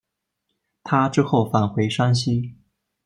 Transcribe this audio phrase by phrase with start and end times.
[0.83, 2.55] 他之后返回山西。